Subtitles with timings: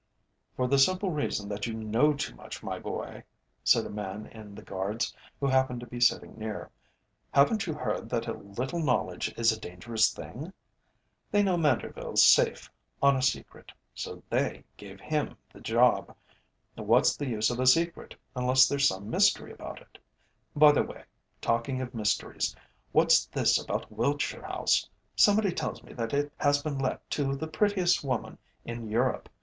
[0.55, 3.21] "For the simple reason that you know too much, my boy,"
[3.63, 6.71] said a man in the Guards, who happened to be sitting near.
[7.31, 10.51] "Haven't you heard that a little knowledge is a dangerous thing?
[11.29, 12.67] They know Manderville's safe
[12.99, 16.15] on a secret, so they gave him the job.
[16.73, 19.99] What's the use of a secret unless there's some mystery about it.
[20.55, 21.03] By the way,
[21.41, 22.55] talking of mysteries,
[22.91, 24.89] what's this about Wiltshire House?
[25.15, 29.29] Somebody tells me that it has been let to the prettiest woman in Europe.